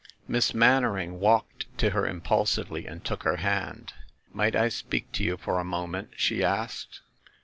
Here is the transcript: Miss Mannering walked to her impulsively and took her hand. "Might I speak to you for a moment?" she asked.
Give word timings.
Miss 0.27 0.55
Mannering 0.55 1.19
walked 1.19 1.67
to 1.77 1.91
her 1.91 2.07
impulsively 2.07 2.87
and 2.87 3.05
took 3.05 3.21
her 3.21 3.35
hand. 3.35 3.93
"Might 4.33 4.55
I 4.55 4.67
speak 4.67 5.11
to 5.11 5.23
you 5.23 5.37
for 5.37 5.59
a 5.59 5.63
moment?" 5.63 6.13
she 6.17 6.43
asked. 6.43 7.01